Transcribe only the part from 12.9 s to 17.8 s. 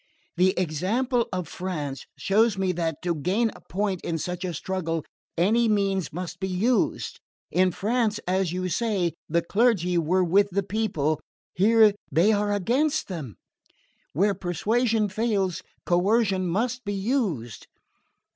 them. Where persuasion fails coercion must be used!"